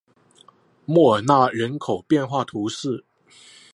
[0.85, 3.05] 莫尔纳人口变化图示